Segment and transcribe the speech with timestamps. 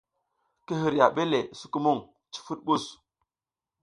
[0.65, 1.99] Ki hiriya ɓe le sukumuƞ,
[2.33, 2.85] cufuɗ mɓus.